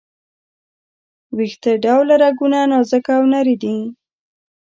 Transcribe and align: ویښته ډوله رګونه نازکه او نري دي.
ویښته 1.37 1.71
ډوله 1.83 2.15
رګونه 2.23 2.59
نازکه 2.71 3.11
او 3.17 3.23
نري 3.33 3.55
دي. 3.63 3.77